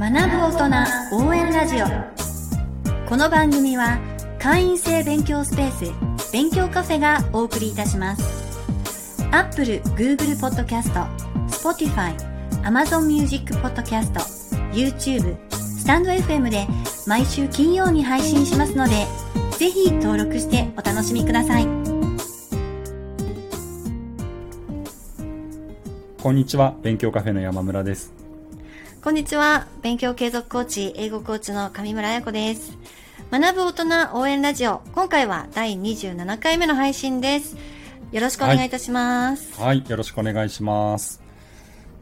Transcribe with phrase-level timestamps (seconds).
[0.00, 1.86] 学ぶ大人応援ラジオ。
[3.08, 3.98] この番組は
[4.38, 9.26] 会員制勉強スペース勉強カフェがお送りいたします。
[9.32, 11.04] アップル、Google Podcast、
[11.48, 12.14] Spotify、
[12.62, 14.12] Amazon Music Podcast、
[14.70, 16.68] YouTube、スタンド FM で
[17.08, 19.04] 毎週金曜に配信しますので
[19.58, 21.66] ぜひ登録してお楽しみください。
[26.22, 26.76] こんにちは。
[26.82, 28.27] 勉強カフェの山村です。
[29.08, 29.66] こんにちは。
[29.80, 32.76] 勉強継続コーチ英語コーチの上村彩子です。
[33.30, 34.82] 学ぶ大人応援ラジオ。
[34.92, 37.56] 今回は第27回目の配信です。
[38.12, 39.58] よろしくお願いいたします。
[39.58, 41.22] はい、よろしくお願いします。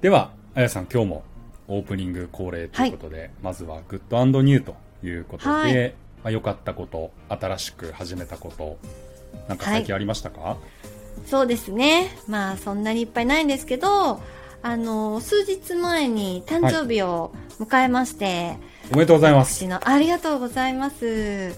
[0.00, 1.22] ではあやさん今日も
[1.68, 5.94] オープニング恒例ということで、まずはグッドニューということで、はい。
[6.24, 8.78] まあ、良かったこと新しく始めたこと
[9.46, 10.56] なんか最近ありましたか、
[11.26, 12.18] そうですね。
[12.26, 14.20] まあそんなにいっぱいないんですけど
[14.62, 18.58] あの数日前に誕生日を迎えまして、
[18.92, 19.54] おめでとうございます。
[19.54, 21.54] 私のありがとうございます。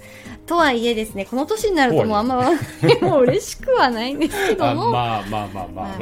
[0.46, 2.50] とはいえですねこの年になるともうあんとま
[3.06, 5.68] もう嬉しくはないんですけどあもまあまあまあ。
[5.68, 5.98] まあ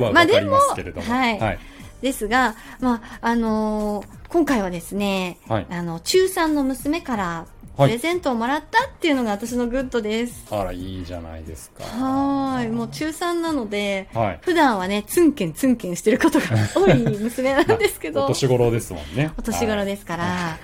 [0.00, 0.26] まあ、まあ。
[0.26, 0.56] でも。
[0.56, 1.38] はい。
[1.38, 1.58] はい。
[2.02, 5.66] ですが、まああのー今回はですね、はい。
[5.68, 10.46] あの中3の娘からプレゼントをもらったっていうのが私のグッドです。
[10.50, 11.84] あらいいじゃないですか。
[11.84, 14.38] はーい、もう中3なので、はい。
[14.42, 19.30] 普段はね、ツンケンツンケンしてることが多い娘なんですけど、 お年頃ですもんね。
[19.38, 20.58] お年頃ですから、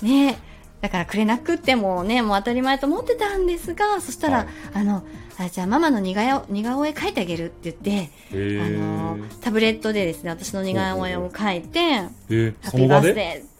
[0.00, 0.38] ね、
[0.80, 4.46] だからくれなくってもね、もう当たり前と思ってたんですが、そしたら、はい。
[4.74, 5.02] あの、
[5.38, 8.10] あじゃあママの似顔似顔絵描いてあげるって言って、
[8.62, 13.55] あの、タブレットでですね、私の似顔絵を描いて、えー、ハッピーバースデー。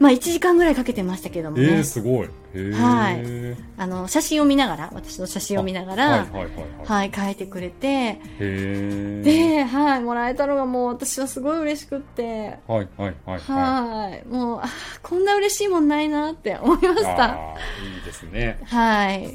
[0.00, 2.28] まあ1時間ぐらいかけてましたけどもえー、ね、すごい。
[2.72, 3.56] はい。
[3.76, 13.40] あの、写真を見ながら、私の写真を見ながら、はいはいてくれて、で、はい、もらえたのがもう私はすごい嬉しくって、はいはいはいはい。
[13.40, 14.64] はい、もう、あ
[15.02, 17.56] こんな嬉しいもんないなって思いました。
[17.84, 18.58] いいですね。
[18.64, 19.28] はい。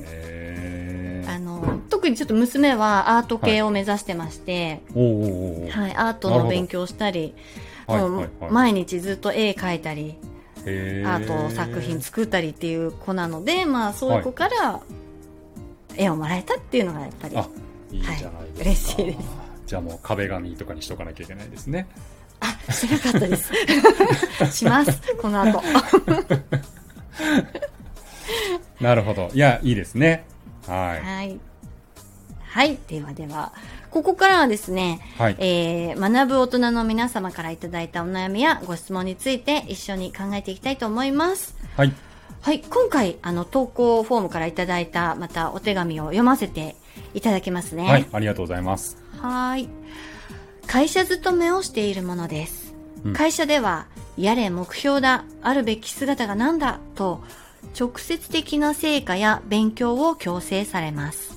[1.30, 7.36] あの、特にちょっと娘はアート系を目指してまして、はい、アートの勉強をしたり、
[8.50, 10.18] 毎日ずっと絵描いたり、
[10.66, 14.80] アート作品作ったりっていう子なので、まあそういう子から
[15.96, 17.48] 絵をもらえたっていうのがやっぱり、あ
[17.92, 19.20] いいじゃないですか、はい嬉しいです
[19.68, 21.88] じゃあもう壁紙とかにしとかなきゃいけないですね
[22.40, 23.52] あ、してなかったです。
[24.56, 25.62] します、この後。
[28.80, 30.26] なるほどいやいいですね
[30.68, 31.40] はいはい。
[32.56, 32.78] はい。
[32.88, 33.52] ではでは、
[33.96, 41.56] ここからはですね、はいえー、学ぶ大人の皆様からいただいたお悩みやご質問について一緒に考えていきたいと思います。
[41.78, 41.94] はい
[42.42, 42.60] はい。
[42.60, 46.76] 今回、あの、投稿フォームからいただいた、またお手紙を読ませて
[47.14, 47.88] いただきますね。
[47.88, 49.70] はいありがとうございますはい。
[50.68, 52.76] 会社勤めをしているものです。
[53.06, 57.24] うん会社では、やれ目標だ、あるべき姿が何だ、と、
[57.80, 61.35] 直接的な成果や勉強を強制されます。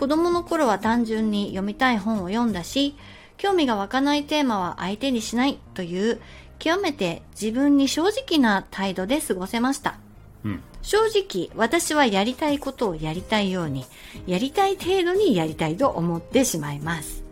[0.00, 2.96] 子供の頃は単純に読みたい本を読んだし、
[3.36, 6.22] 興味が湧かないテーマは相手にしないという、
[6.58, 9.98] 極めて自分に正直な態度で過ごせました。
[10.42, 10.62] うん。
[10.80, 13.84] 正直私はやりたいことをやりたいように
[14.26, 17.22] やりたい程度にやりたいと思ってしまいます。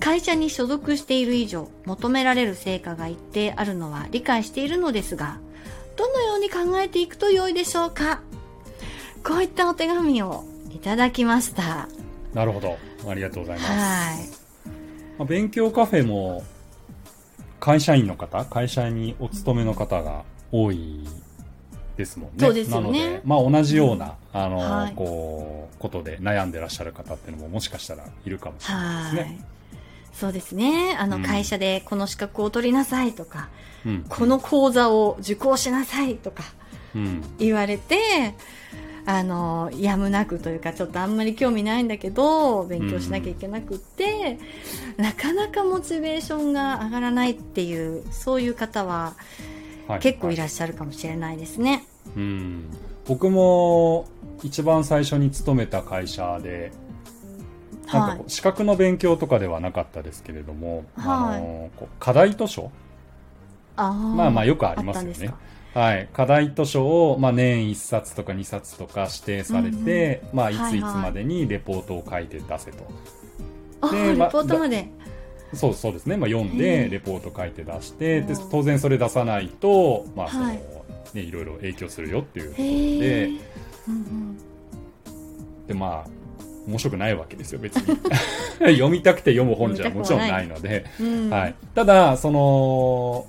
[0.00, 5.38] 会社に所属している以上求められる成果が一定あるのは理解しているのですが
[5.96, 8.22] どのように考えていくと良いでしょうか？
[9.22, 11.88] こういったお手紙をいただきました。
[12.34, 12.76] なるほど。
[13.08, 13.76] ありがとうございます、は
[14.14, 14.44] い。
[15.18, 16.42] まあ、勉強カフェも
[17.60, 21.06] 会社員の方会社にお勤めの方が多い
[21.96, 22.36] ですもんね。
[22.38, 22.82] そうですよね。
[22.82, 24.94] なので、まあ、同じような、あのはい。
[24.94, 29.30] こうことで悩んでらっしゃる方っていうのももしかしたらいるかもしれないですはい。
[29.30, 29.44] ね。
[30.12, 30.96] そうですね。
[30.98, 31.22] あのうん。
[31.22, 33.48] 会社でこの資格を取りなさいとか、
[33.86, 34.04] うん。
[34.08, 36.42] この講座を受講しなさいとか
[36.96, 37.22] うん。
[37.38, 38.34] 言われて
[39.06, 44.38] あのやむなくというかちょっとあんまり興味ないんだけど勉強しなきゃいけなくって、
[44.96, 49.14] なかなかモチベーションが上がらないっていうそういう方は
[49.86, 50.00] はい。
[50.00, 51.84] 結構いらっしゃるかもしれないですね。
[52.16, 52.64] うん。
[53.06, 54.06] 僕も
[54.42, 56.72] 一番最初に勤めた会社で
[57.92, 61.36] なんか資格の勉強とかではなかったですけれども、はい。
[61.36, 61.70] あの
[62.00, 62.70] 課題図書
[63.76, 65.34] まあまあよくありますよね。
[65.74, 70.78] はい、課題図書を、まあ、年1冊とか2冊とか指定されて、まあ、いつはいはい。
[70.78, 72.86] いつまでにレポートを書いて出せと、
[73.80, 74.88] あーレでまポートまで。
[75.52, 76.88] そうそうですね、まあ、読んへでえ。
[76.90, 80.60] レポート書いて出してでうん当然それ出さないと、まあそのはい。
[81.12, 83.26] ね、いろいろ影響するよっていうことへでえ。
[83.26, 84.38] うんうん。
[85.66, 86.10] でまあ
[86.66, 87.96] 面白くないわけですよ別に。
[88.58, 91.30] 読みたくて読む本じゃもちろんないので、うん。
[91.30, 93.26] はい、ただその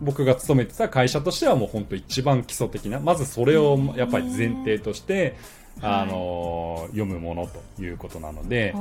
[0.00, 5.36] 僕が勤めてた会社としてはもう本当一番基礎的な、まずそれをやっぱり前提として、
[5.80, 8.78] あの、読むものということなので、あ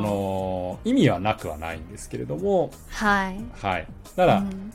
[0.00, 3.40] の、意味はなくはないんですけれども、はい。
[3.60, 3.86] はい。
[4.16, 4.72] だから、うん、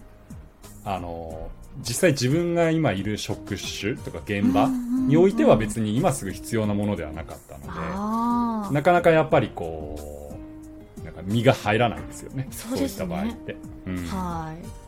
[0.86, 1.50] あの、
[1.80, 4.70] 実際自分が今いる職種とか現場
[5.08, 7.64] においては別に今すぐ必要なものではなかったの
[8.70, 10.32] で、なかなかやっぱりこ
[11.02, 12.48] う、なんか身が入らないんですよね。
[12.52, 13.56] そう、ね、いった場合って。
[13.88, 14.85] うん、はい。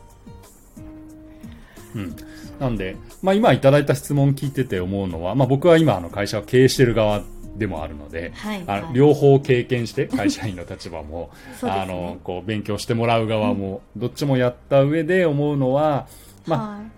[1.98, 2.16] うん。
[2.60, 7.22] なんで、まあ今いただいた質問聞いてて思うのは、まあ僕は今あの会社を経営してる側
[7.56, 11.30] でもあるので、はいはい、あの両方経験して会社員の立場も、
[11.62, 16.06] ね、あのこう勉強してもらう側も、どっちもやった上で思うのは、
[16.46, 16.97] まあ、はい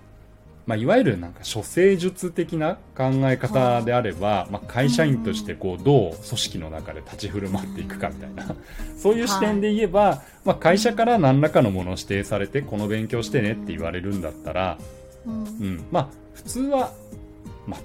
[0.71, 8.55] まあ、いわゆるなんか処世術的な考え方であれば、まあ、会社員としてこうどう組織の中で立ち振る舞っていくかみたいな、
[8.97, 14.79] そういう視点で言えば、まあ、会社から何らかのものを指定されてこの勉強してねって言われるんだったら、
[15.27, 16.93] うん、まあ普通は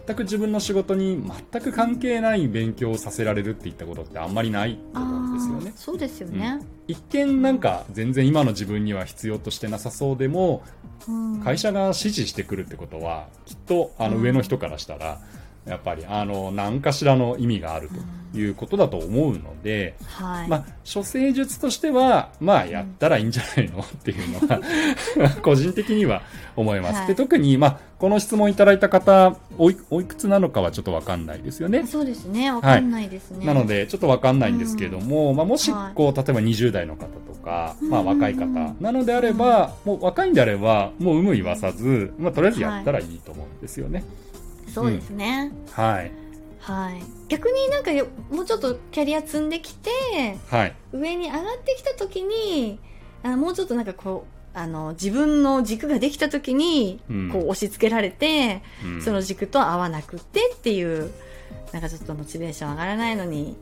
[0.07, 1.21] 全く自分の仕事に
[1.51, 5.73] 全く関係ない勉強をさせられるっていったことってあんまりないと思うんですよね。
[5.75, 10.63] そうですよね、うん、一見なんか全然今の自分には必要としてなさそうでも、
[11.07, 15.19] うん、会社が指示してくるってことはきっとあの上の人からしたら、
[15.65, 17.89] やっぱりあの何かしらの意味がある
[18.33, 26.21] ということだと思うので、はい、まあ処世術としてはまあやったらいいんじゃないのっていうのは 個人的には
[26.56, 27.00] 思います。
[27.00, 31.85] はい、で特にまあこの質問いただいた方おいおいくつなのかはちょっとわかんないですよね。
[31.88, 32.51] そうですね。
[32.51, 38.45] わかんないですね、はい、なのでちょっとわかんないんですけれども、うん、まあもしこう例えば20代の方とか、まあ若い方
[38.79, 44.03] なのであれば、もう若いんであればもう有無言わさず、まあとりあえずやったらいいと思うんですよね。
[44.75, 46.12] そうですね、うん、はい。
[46.60, 47.04] はい。
[47.30, 47.92] 逆になんか
[48.30, 49.89] もうちょっとキャリア積んできて、
[50.48, 52.80] はい、上に上がってきた時に
[53.24, 57.01] あもうちょっとなんかこうあの自分の軸ができた時に、
[57.31, 61.12] こう押し付けられて、うん、その軸と合わなくてっていう
[61.74, 63.57] なんかちょっとモチベーション上がらないのに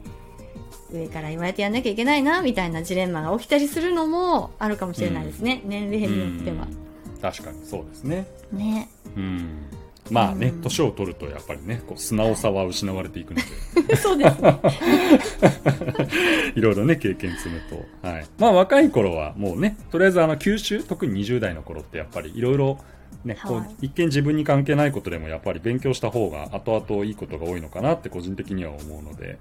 [0.91, 6.67] 上から言われてやんなきゃいけないなみたいなジレンマが起きたりするのもあるかもしれないですね、うん、年齢によっては、
[7.21, 8.27] 確かにそうですね。
[8.51, 8.89] ね。
[9.17, 9.49] うん
[10.11, 13.41] まあね、年を取るとやっぱりね、こう素直さは失われていくの
[13.87, 13.95] で。
[13.95, 14.59] そうですね。
[16.55, 17.61] いろいろね、経験積む
[18.01, 18.07] と。
[18.07, 18.25] はい。
[18.37, 22.79] まあ若い頃はもうね、とりあえずあの吸収、特に20代の頃ってやっぱりいろいろ
[23.23, 29.37] ね、こう一見自分に関係ないことでもやっぱり勉強した方が後々いいことが多いのかなって個人的には思うので、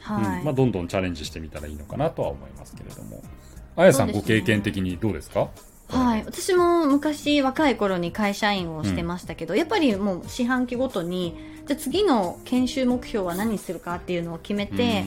[0.00, 3.22] はい、うん、まあどんどんチャレンジしてみたらいいのかなとは思いますけれども。
[3.76, 5.48] あやさん、ご経験的にどうですか？
[5.88, 11.36] はい、私も昔若い頃に会社員をしてましたけど、うん、やっぱりもう四半期ごとに
[11.66, 15.04] じゃ次の研修目標は何するかっていうのを決めて、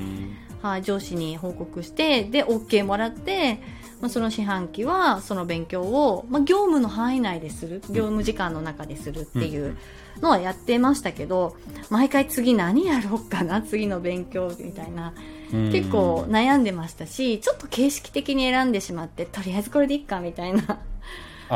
[0.61, 3.59] はい、上司に報告してで OK もらって、
[4.01, 9.77] まあ、その四半期はその勉強を、まあ、業務の範囲内でする業務時間の中でするっていう
[10.21, 11.55] のはやってましたけど
[11.89, 15.13] 毎回次何やろうかな次の勉強みたいな。
[15.51, 20.79] 結構悩んでましたしちょっと形式的に選んでしまってとりあえずこれでいっかみたいな。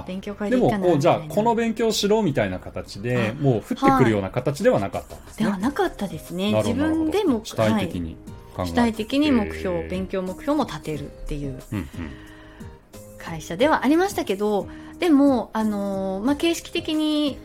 [0.07, 5.17] 勉強会でいいかなでもじゃあこの勉強しろみたいな形でもう降ってくるような形ではなかった。
[5.17, 6.53] んですね、はい、ではなかったですね。
[6.53, 8.15] 自分でも主体的に、
[8.55, 11.59] はい、主体的に目標勉強目標も立てるっていう
[13.17, 17.37] 会社ではありましたけどでも、あのー、まあ、形式的に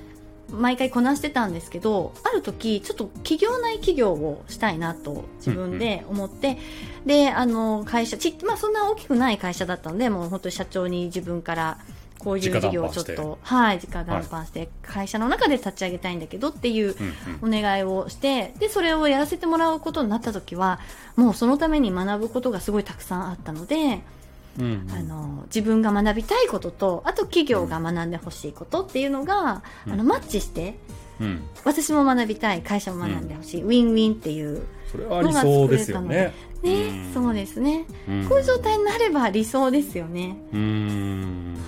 [0.50, 6.54] 毎回こなしてたんですけどある時ちょっと企業内企業をしたいなと自分で思って、うん。
[6.54, 6.58] う
[7.04, 11.78] ん、であの会社ち、まあ、そんな大きくない会社だったのでもう本当に社長に自分から
[12.18, 16.94] こういう事業をちょっとはい直談判して会社の中で立ち上げたいんだけどっていう
[17.42, 20.80] お願いをして、でそれをやらせてもらうことになった時は
[21.14, 24.00] もうそのために学ぶことがすごいたくさんあったので。
[24.58, 30.78] うんあの自分が学びたいこととあと企業が学んでほしいことっていうのが、うん、あのマッチして、
[31.20, 36.32] うん、私も学びたい会社も学んでほしい、ウィンウィンっていうそれは理想ですよね。
[36.62, 37.84] ね、そうですね、
[38.28, 40.36] こういう状態になれば理想ですよね。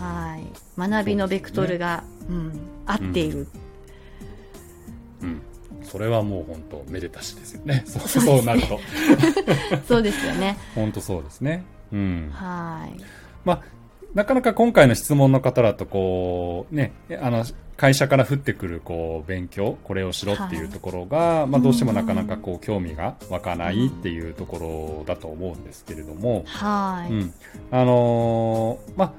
[0.01, 0.81] はい。
[0.81, 3.47] 学びのベクトルがう、ね、うん、合っている、
[5.23, 5.43] うん。
[5.85, 7.85] それはもう本当めでたしですよね。
[7.87, 8.81] そうそうなると。
[9.87, 10.57] そうですよね。
[10.75, 12.31] 本当そうですねうん。
[12.33, 13.01] はい。
[13.45, 13.63] まあ、
[14.15, 17.45] なかなか今回の質問の方だと、こう、ね、あの、
[17.77, 27.13] 会社から降ってくる、こう、勉強、これをしろっていうところが、はい、まあ、どうしてもなかなか、こう、興味が湧かないっていうところだと思うんですけれども、はい。
[27.13, 27.35] うん。
[27.71, 29.13] あのー、まあ、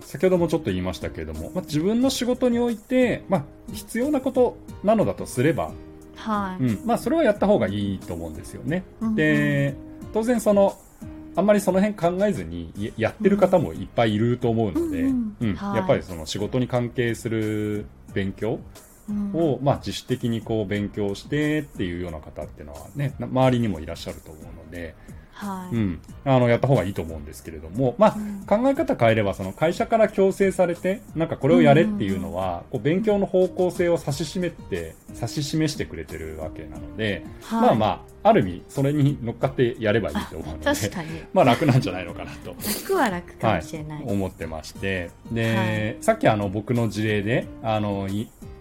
[0.00, 5.72] 先ほどもちょっと言いましたけれども、まあ、自分の仕事において、まあ、必要なことなのだとすれば、
[6.16, 6.64] はい。
[6.64, 6.86] うん。
[6.86, 8.84] まあ、それはやった方がいいと思うんですよね。
[9.00, 9.74] うん、で、
[10.14, 10.78] 当然その、
[11.34, 15.54] あんまりその辺考えずにやってる方もいっぱいいると思うので、うん。
[15.54, 18.60] やっぱりその仕事に関係する勉強
[19.34, 24.94] を、まあ、自主的にこう勉強してっていうような方っていうのはね周りにもいらっしゃると思うので、
[25.32, 37.86] はい、うん、あのやった方がいいと思うんですけれども、まあ、うん、考え方変えればその会社から強制されてなんかこれをやれっていうのは、こう勉強の方向性を指し示って指し示してくれてるわけなので、はい、まあま
[38.22, 40.70] あある意味それに乗っかってやればいいと思うので
[41.32, 42.54] まあ楽なんじゃないのかなと。
[42.64, 45.10] 楽は楽かもしれない、はい、思ってまして。
[45.32, 48.08] で、さっきあの僕の事例であの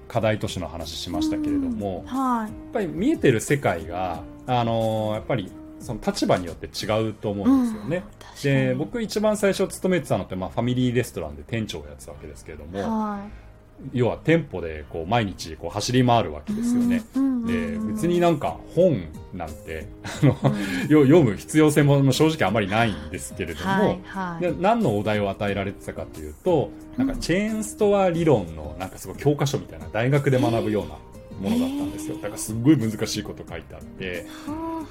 [0.07, 5.49] 課題都市の話しましたけれども、はい、やっぱり見えてる世界があのやっぱり
[5.81, 8.03] その立場によって違うと思うんですよね。
[8.35, 17.01] うん、で僕一番最初勤めてたのって、まあ、ファミリーレストランで店長をやってたわけですけれども、はい、要は店舗でこう毎日こう走り回るわけですよね。
[17.45, 20.35] で別になんか本なんてあの、
[20.83, 30.95] 読む必要性も正直あまりないんですけれども、はいはい、で何のお題を与えられてたかというとなんかチェーンストア理論のなんかすごい教科書みたいな大学で学ぶような。
[31.41, 32.15] ものだったんですよ。
[32.15, 34.27] だからすっごい難しいこと書いてあって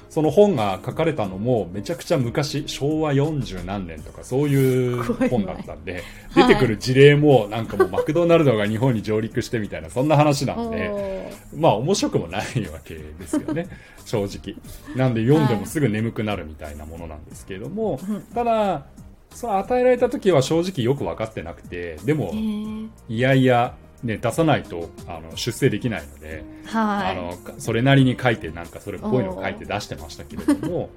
[0.09, 6.03] その本が書かれたのもめちゃくちゃ昔昭和40何年とかそういう本だったんで
[6.35, 13.67] 出てくる事例もなんかもうマクドナルドが日本に上陸してみたいなそんな話なんでまあ面白くもないわけですよね。
[14.05, 14.55] 正直。
[14.95, 17.99] なんで読んでもすぐ眠くなるみたいなものなんですけれども、
[18.33, 18.85] ただ
[19.33, 22.33] その与えられた時は正直よく分かってなくてでも
[23.07, 30.89] いやいやね、出さないとあの出世できないので、はい、あのそれなりに書いてなんかそれっぽいのを書いて出してましたけれども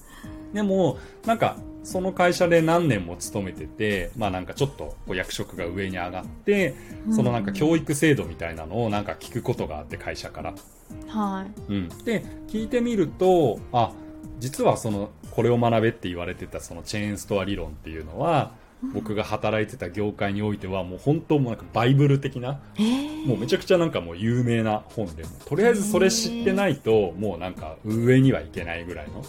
[0.52, 6.74] でもなんかその会社で何年も勤めてて、まあなんかちょっとこう役職が上に上がって、
[7.10, 10.54] そのなんか教育制度みたいなのをなんか聞くことがあって会社から。
[11.08, 11.72] はい。
[11.72, 11.88] うん。
[12.04, 13.92] で、聞いてみると、あ、
[14.38, 18.52] 実はその、これを学べって言われてたそのチェーンストア理論っていうのは、
[18.94, 22.60] 僕が働いてた業界においてはもう本当もなんかバイブル的な、
[23.26, 29.24] もうめちゃくちゃなんかもう有名な本でとりあえずそれ知ってないともうなんか上にはいけないぐらいの。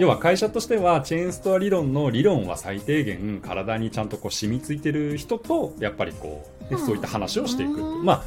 [0.00, 7.80] 要は会社としてはチェーンストア理論の理論は最低限体にちゃんとこう染みついてる人とやっぱりこう、そういった話をしていく。
[8.02, 8.22] まあ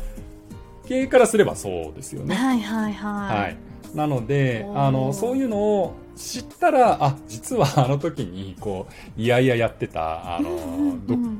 [0.87, 2.33] 経営からすればそうですよね。
[2.33, 3.57] はいはいはい、はい。
[3.93, 10.97] なのであのそういうのを知ったらあ実はあの時にこういやいややってたあの、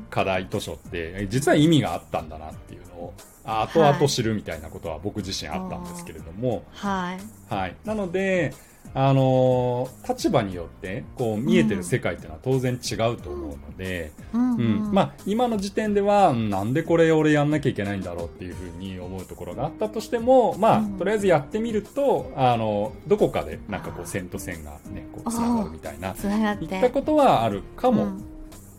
[0.08, 8.54] 課題図書って実は意味があったんだなっていうのを後々知るみたいなことは僕自身あったんですけれども、はい、はい、なので
[8.94, 14.56] あの立場によってこう見えてる世界っていうのは当然違うと思うので、うん。
[14.56, 28.08] うんまあ、今の時点ではなんでこれ俺やんなきゃいけないんだろうっていうふうに思うところがあったとしても、まあ、とりあえずやってみるとあのどこかでなんかこう線と線が、ね、こうつながるみたいないったことはあるかも、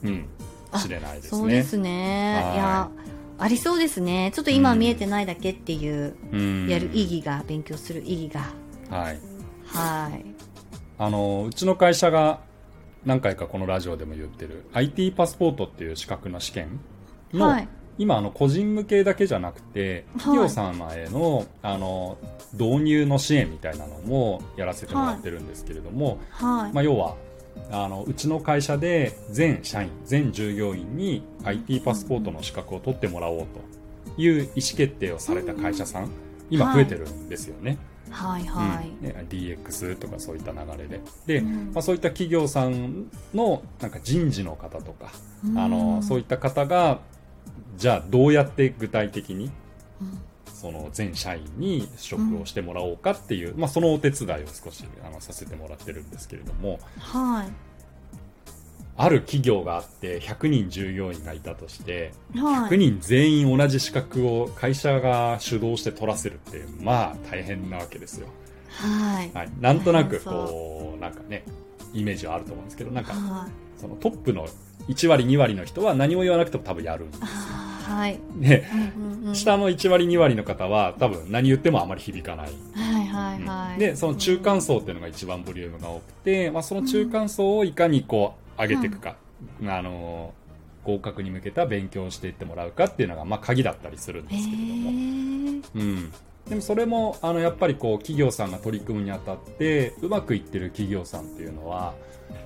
[0.03, 0.25] うん、
[0.77, 1.39] しれないですね。
[1.39, 2.51] そうですね。
[2.53, 2.57] い。
[2.57, 2.89] や
[3.41, 4.31] ありそうですね。
[4.35, 8.41] ちょっと今見えてないだけっていう、うん、やる意義が勉強する意義が。
[8.89, 9.38] はい
[9.73, 10.25] はい。
[10.97, 12.41] あのうちの会社が
[13.05, 16.79] 何回かこのラジオでも言ってる IT パスポートっていう資格の試験
[17.31, 22.17] の、はい、今あの個人向けだけじゃなくて企業様へのはい、あの
[22.53, 27.15] 導入の支援みたいなのもやらせてもらってるんですけれども、はい、まあ、要は
[27.71, 36.09] あのうちの会社で全社員全従業員に IT パスポートの資格を取ってもらおうという意思決定をされた会社さん、
[36.49, 37.77] 今増えてるんですよね。
[38.09, 39.05] はいはい、うん。
[39.05, 41.01] ね、DX とかそういった流れで。
[41.25, 45.11] で、うん、まあ、そういった企業さんのなんか人事の方とか、
[45.45, 46.99] うん、あのそういった方が
[47.77, 49.51] じゃあどうやって具体的に、
[50.53, 57.49] その全社員に職をしてもらおうかっていう、まあ、そのお手伝いを少しあのさせてもらってるんですけれども、はい、
[59.01, 68.27] ある企業があって100人従業員がいたとして、はい、100人全員同じ資格を会社が主導して取らせるってまあ大変なわけですよ。
[68.67, 71.45] はい、はい、なんとなくこうなんかね
[71.93, 73.13] イメージはあると思うんですけどなんか、
[73.77, 74.47] そのトップの
[74.89, 77.25] 1割2割の人は何も言わなくても多分やるんですよ。
[77.25, 82.49] はい、で、うんうん、下の1割2割の方は多分何言ってもあまり響かない。
[82.75, 89.15] はいはいはい、うん、でその中間層っていうのが一番ボリュームが多くて、まあ、その中間層をいかにこう上げていくか、
[89.61, 90.33] うん、あの
[90.83, 94.89] 合格に向けた勉強をしていってもらうかっていうのが、まあ、鍵だったりするんですけれども、
[95.75, 96.11] うん、
[96.47, 101.93] でもそれもあのやっぱりこう企業さんが取り組むにあたってうまくいってる企業さんっていうのは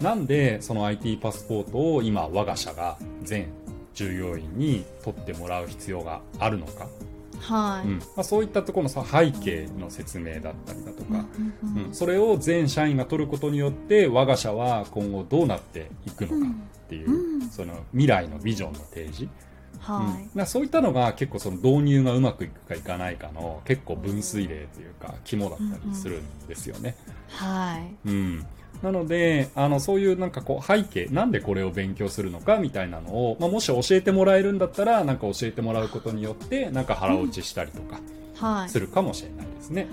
[0.01, 3.50] なんでその IT パスポートを今我が社が全
[3.93, 6.88] 従業員に取ってもらう必要があるのか
[7.43, 7.88] はい。
[7.88, 8.00] うん。
[8.00, 11.25] まあ、そういったところのさ背景の説明だったりだとか、
[11.63, 16.51] うん、うん、それを全社員が取ることによって我が社は今後どうなっていくのか
[16.85, 19.27] っていう、その未来のビジョンの提示
[19.83, 26.95] はいうん、そういったのが結構その導入がうまくいくかいかないかの結構分水嶺というか肝だったりするんですよね。
[27.41, 28.45] うんうん、はい、うん
[28.83, 39.87] なので、あの、そういうなんかこう背景、なんでこれを勉強するのかみたいなのを、まあ、もし教えてもらえるんだったら、なんか教えてもらうことによって、なんか腹落ちしたりとか、するかもしれないですね。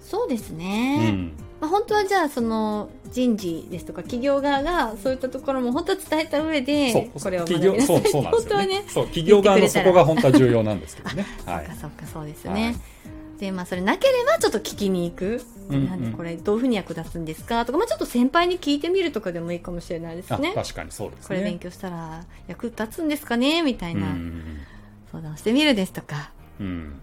[0.00, 1.10] そうですね。
[1.10, 1.32] うん。
[1.60, 8.66] まあ、本当はじゃあその人事ですとか企業側がそういったところも本当は伝えた上でこれを学びなさいそうそうなんですよね。
[8.66, 11.26] ねそう企業側のそこが本当は重要なんですけどね。
[11.46, 13.40] はい、そうかそうかそうですね、はい。
[13.40, 15.74] でまあそれなければちょっと聞きに行く、うん。
[15.76, 23.62] うん、なんでこれどういうふうに役立つんですかとか、まあ、ちょっと先輩に聞いてみるとかでもいいかもしれないですね確かにそうです、ね、これ勉強したら役立つんですかね？
[23.62, 24.14] みたいな
[25.10, 27.00] 相談してみるですとか、うん、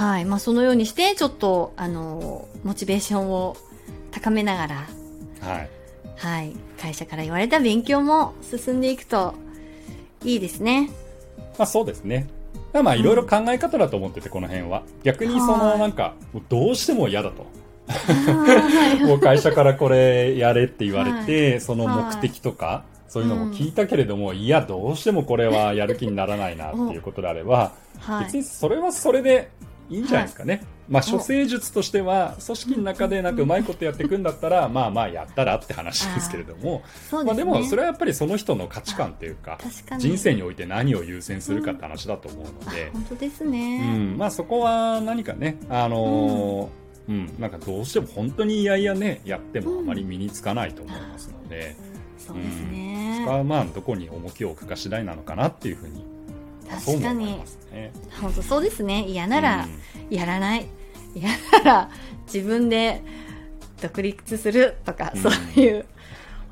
[0.00, 0.24] はい。
[0.24, 3.54] まあそのようにしてちょっとあのモチベーションを
[4.10, 4.76] 高めながら、
[5.42, 5.68] はい、
[6.16, 9.34] はい、会社から言われた勉強も進んでいくと
[10.24, 10.90] いいですね。
[11.58, 12.28] まあそうですね。
[12.72, 14.84] まあいろいろ考え方だと思ってて、この辺は。
[15.02, 16.14] 逆にそのなんか、
[16.48, 17.44] どうしても嫌だと。
[19.04, 29.50] もう会社からこれやれって言われて、はい、その目的とか、そういうのも聞いたけれども、うん、いや、どうしてもこれはやる気にならないなっていうことであれば、 はい、別にそれはそれで
[29.90, 30.54] いいんじゃないですかね。
[30.54, 33.36] はい、まあ、処世術としては、組織の中でなん。
[33.36, 39.58] かうまいことやっていくんだったら、まあまあやったらって話ですけれども、でまあでもそれはやっぱりその人の価値観というか、
[39.98, 43.94] 人生において何を優先するかって話だと思うので、本当ですね。
[43.94, 51.76] うん、まあそこは何かね、あのー、うん、なんかどうしても本当にいやいやね、やってもあまり身につかないと思いますので、
[52.18, 53.22] そうですね。
[53.24, 56.04] そこはまあどこに重きを置くか次第なのかなっていうふうに
[56.70, 57.38] 確かに、
[57.72, 59.04] ね、本当そうですね。
[59.06, 59.68] 嫌なら
[60.08, 60.66] やらない、
[61.14, 61.28] 嫌
[61.62, 61.90] なら
[62.32, 63.02] 自分で
[63.82, 65.84] 独立するとか、うん、そういう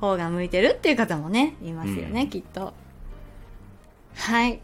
[0.01, 2.73] 方が向いてるっていう方もねいますよね、うん、きっと。
[4.15, 4.61] はい。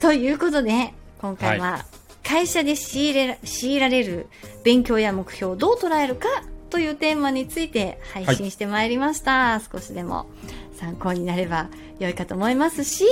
[0.00, 1.84] ということで今回は、
[2.22, 4.28] 会社で強いれ強いられる
[4.64, 6.28] 勉強や目標をどう捉えるか
[6.70, 10.26] というテーマについて配信してまいりました、はい、少しでも
[10.74, 13.04] 参考になれば良いかと思いますし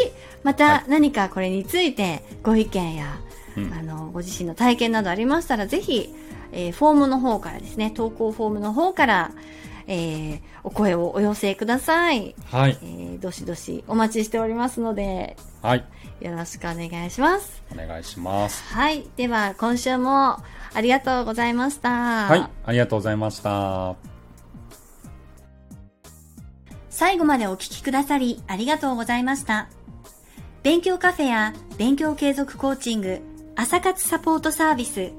[0.43, 3.19] また何かこれについてご意見や、
[3.55, 6.15] はい、あのご自身の体験などありましたらぜひ、
[6.53, 9.33] えー、フォームの方からですね投稿フォームの方から
[9.89, 12.35] えー、お声をお寄せください。
[12.47, 12.79] はい。
[12.83, 15.85] えー、どしどしお待ちしておりますので、はい。
[16.21, 17.63] よろしくお願いします。
[17.73, 18.63] お願いします。
[18.73, 19.05] はい。
[19.17, 20.39] では、今週も
[20.73, 21.91] ありがとうございました。
[22.29, 22.47] はい。
[22.65, 23.97] ありがとうございました。
[26.89, 29.69] 最後までお聞きくださりありがとうございました。
[30.63, 33.21] 勉強カフェや勉強継続コーチング、
[33.55, 35.11] 朝活サポートサービス、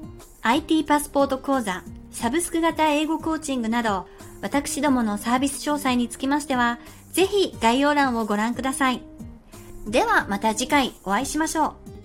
[0.42, 4.08] IT パスポート講座、サブスク型英語コーチングなど、
[4.40, 6.78] 私どものサービス詳細につきましては、
[7.12, 9.07] ぜひ概要欄をご覧ください。
[9.88, 11.97] ではまた次回お会いしましょう。